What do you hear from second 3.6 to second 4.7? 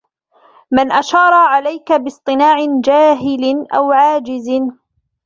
أَوْ عَاجِزٍ